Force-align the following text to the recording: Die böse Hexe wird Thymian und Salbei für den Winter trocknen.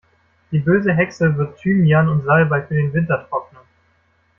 Die 0.51 0.57
böse 0.57 0.93
Hexe 0.93 1.37
wird 1.37 1.59
Thymian 1.59 2.09
und 2.09 2.23
Salbei 2.25 2.63
für 2.63 2.73
den 2.73 2.91
Winter 2.91 3.23
trocknen. 3.29 3.61